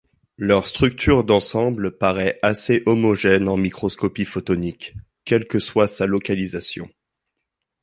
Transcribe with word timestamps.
Leur 0.39 0.65
structure 0.65 1.23
d’ensemble 1.23 1.95
paraît 1.95 2.39
assez 2.41 2.81
homogène 2.87 3.47
en 3.47 3.55
microscopie 3.55 4.25
photonique, 4.25 4.95
quelle 5.25 5.47
que 5.47 5.59
soit 5.59 5.95
la 5.99 6.07
localisation. 6.07 6.89